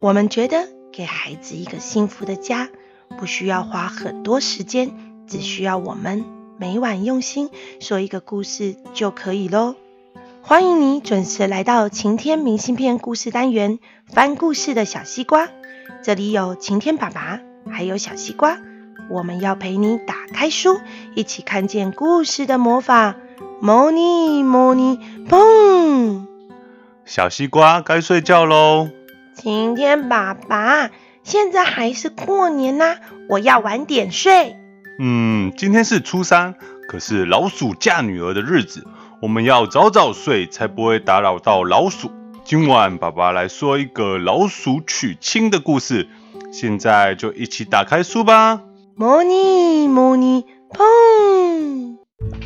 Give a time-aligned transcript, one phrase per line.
[0.00, 2.70] 我们觉得给孩子一个幸福的家，
[3.18, 4.92] 不需要花很多时间，
[5.26, 6.24] 只需要我们
[6.58, 9.74] 每晚用心说一个故事就可以喽。
[10.40, 15.50] 欢迎你准时来到晴天明信片故事单元，翻故事的小西瓜。
[16.02, 17.38] 这里有晴天爸爸，
[17.70, 18.56] 还有小西瓜，
[19.10, 20.80] 我们要陪你打开书，
[21.14, 23.16] 一起看见故事的魔法。
[23.60, 24.98] Morning, morning,
[25.28, 26.24] boom！，
[27.04, 28.88] 小西瓜该睡觉喽。
[29.40, 30.90] 晴天爸爸，
[31.22, 32.96] 现在还是过年呐，
[33.30, 34.54] 我要晚点睡。
[34.98, 38.86] 嗯，今天是初三，可是老鼠嫁女儿的日子，
[39.22, 42.10] 我们要早早睡，才不会打扰到老鼠。
[42.44, 46.06] 今晚爸爸来说一个老鼠娶亲的故事，
[46.52, 48.60] 现在就一起打开书吧。
[48.94, 51.96] 摩尼摩尼碰，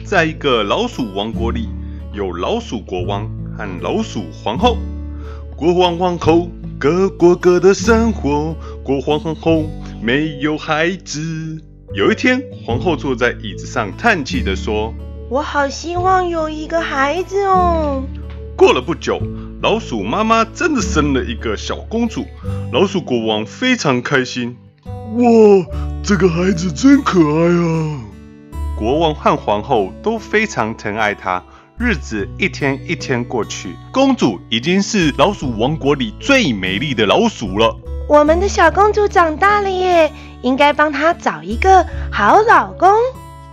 [0.05, 1.69] 在一个老鼠王国里，
[2.13, 4.77] 有老鼠国王和老鼠皇后。
[5.57, 6.49] 国王王后
[6.85, 9.65] 各过各的生活，国王皇后
[10.03, 11.59] 没有孩子。
[11.95, 14.93] 有一天，皇后坐在椅子上叹气地说
[15.31, 18.03] ：“我好希望有一个孩子哦。”
[18.55, 19.19] 过了不久，
[19.63, 22.27] 老鼠妈妈真的生了一个小公主，
[22.71, 24.55] 老鼠国王非常开心。
[24.85, 25.67] 哇，
[26.03, 28.01] 这个孩子真可爱啊！
[28.77, 31.43] 国王和皇后都非常疼爱她。
[31.77, 37.77] 日子一天一天过去，公主已经是老鼠王国里最美丽的老鼠了。
[38.09, 42.89] 我们的小公主长大了耶，应该帮她找一个好老公。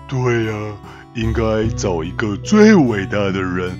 [0.07, 0.53] 对呀，
[1.15, 3.75] 应该找一个最伟大的人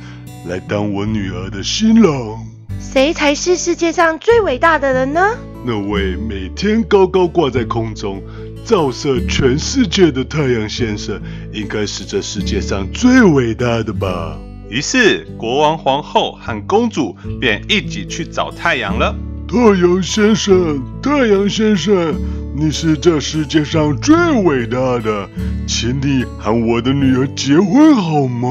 [0.48, 2.44] 来当我女儿的新郎。
[2.80, 5.38] 谁才是世界上最伟大的人呢？
[5.64, 8.20] 那位每天高高挂在空中，
[8.66, 11.20] 照射全世界的太阳先生，
[11.52, 14.38] 应该是这世界上最伟大的吧。
[14.70, 19.14] 于是，国王、皇后和公主便一起去找太阳了。
[19.48, 22.16] 太阳先生，太阳先生，
[22.56, 25.28] 你是这世界上最伟大的，
[25.68, 28.48] 请你和我的女儿结婚好吗？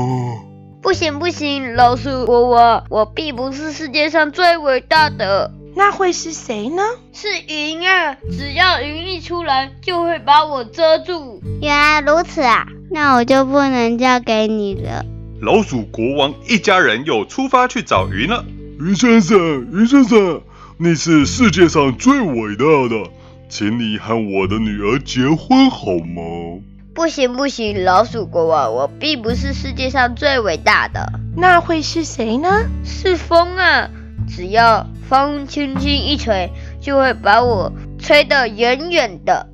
[0.82, 5.50] 不行不行，老鼠国王，我并不是世界上最伟大的。
[5.75, 6.82] 那会是谁呢？
[7.12, 8.16] 是云啊！
[8.31, 11.41] 只要云一出来，就会把我遮住。
[11.62, 12.66] 原来如此啊！
[12.91, 15.04] 那我就不能嫁给你了。
[15.41, 18.44] 老鼠国王一家人又出发去找云了。
[18.81, 19.38] 云先生，
[19.72, 20.42] 云先生，
[20.78, 23.10] 你是世界上最伟大的，
[23.48, 26.60] 请你和我的女儿结婚好吗？
[26.92, 31.12] 不行不行，老鼠国王，我并不是世界上最伟大的。
[31.37, 32.66] 那会是谁呢？
[32.84, 33.88] 是风啊！
[34.28, 39.48] 只要风轻轻一吹，就会把我吹得远远的。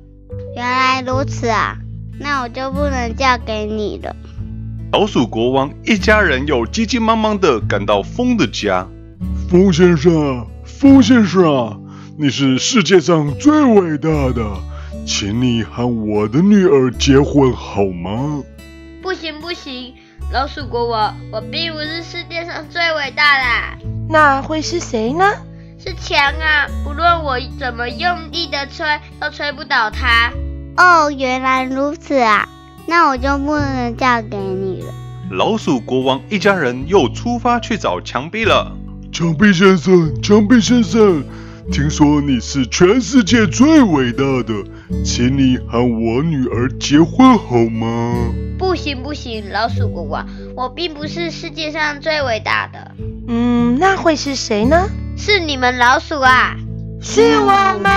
[0.55, 1.77] 原来如此啊，
[2.19, 4.15] 那我就不能嫁给你了。
[4.91, 8.87] 老鼠国王一家人又急急忙忙地赶到风的家。
[9.49, 11.83] 风先生，风先生，
[12.19, 14.45] 你是世界上最伟大的，
[15.07, 18.43] 请你和我的女儿结婚好吗？
[19.01, 19.95] 不行不行，
[20.31, 23.87] 老鼠国王，我并不是世界上最伟大的。
[24.07, 25.25] 那会是谁呢？
[25.79, 26.67] 是墙啊！
[26.83, 28.83] 不论我怎么用力的吹，
[29.19, 30.31] 都吹不倒它。
[30.75, 32.49] 哦，原来如此啊！
[32.87, 34.93] 那我就不能嫁给你了。
[35.29, 38.75] 老鼠国王一家人又出发去找墙壁了。
[39.11, 41.23] 墙壁先生，墙壁先生，
[41.71, 44.53] 听说你是全世界最伟大的，
[45.05, 48.33] 请你和我女儿结婚好吗？
[48.57, 52.91] 不行不行，老鼠国王，我并不是世界上最伟大的。
[53.27, 54.89] 嗯，那会是谁呢？
[55.17, 56.55] 是你们老鼠啊！
[57.01, 57.51] 是我
[57.81, 57.91] 们，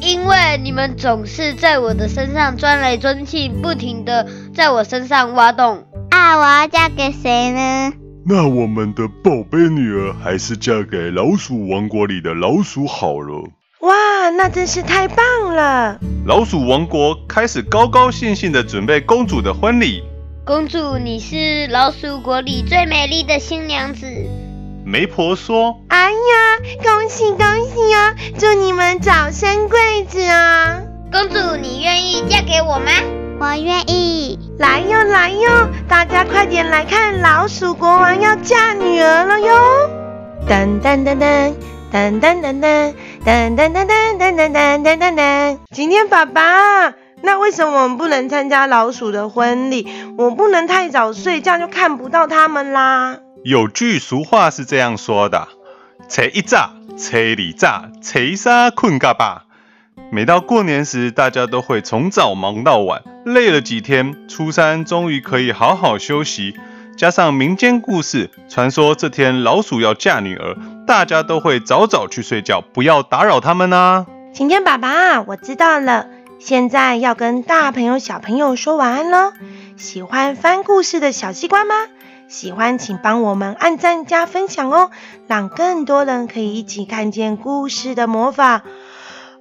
[0.00, 5.86] 因为你们总是在我的身上钻来钻去，不停的在我身上挖洞。
[6.10, 7.92] 啊，我要嫁给谁呢？
[8.26, 13.48] 那我们的宝贝女儿还是嫁给老鼠王国里的老鼠好了。
[13.80, 16.00] 哇，那真是太棒了！
[16.26, 20.02] 老鼠王国开始高高兴兴的准备公主的婚礼。
[20.44, 24.06] 公主，你是老鼠国里最美丽的新娘子。
[24.86, 27.38] 媒婆说：“哎呀，恭喜恭
[27.74, 28.14] 喜啊！
[28.38, 30.78] 祝你们早生贵子啊！”
[31.10, 32.92] 公主，你愿意嫁给我吗？
[33.40, 34.38] 我愿意。
[34.58, 39.54] 来哟来哟，大家快点来看，老鼠国王要嫁女儿了哟！
[40.46, 41.54] 噔噔噔噔
[41.90, 42.92] 噔噔噔噔
[43.24, 45.58] 噔噔噔噔噔噔噔噔噔。
[45.70, 46.92] 今天爸爸。
[47.22, 49.88] 那为什么我们不能参加老鼠的婚礼？
[50.18, 53.16] 我不能太早睡，这样就看不到他们啦。
[53.44, 55.48] 有句俗话是这样说的：
[56.08, 59.42] 初一早，初二早，初三困嘎巴。
[60.10, 66.54] 每到过年时，大家都会从早忙到晚，累了几天，初三终于可以好好休息。
[66.96, 70.56] 加上民间故事，传说这天老鼠要嫁女儿，
[70.86, 74.06] 大家都会早早去睡觉，不要打扰他们啊。
[74.32, 76.06] 晴天爸爸，我知道了，
[76.38, 79.34] 现在要跟大朋友小朋友说晚安喽。
[79.76, 81.74] 喜欢翻故事的小西瓜吗？
[82.28, 84.90] 喜欢请帮我们按赞加分享哦，
[85.26, 88.62] 让更多人可以一起看见故事的魔法。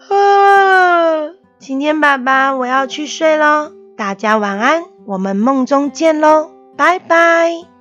[0.09, 7.72] 啊，晴天爸爸，我要去睡喽，大家晚安，我们梦中见喽，拜拜。